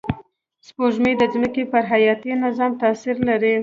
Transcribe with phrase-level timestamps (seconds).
[0.67, 3.53] سپوږمۍ د ځمکې پر حیاتي نظام تأثیر لري